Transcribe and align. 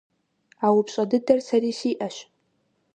А 0.65 0.67
упщӏэ 0.77 1.03
дыдэр 1.09 1.39
сэри 1.47 1.71
сиӏэщ. 1.79 2.15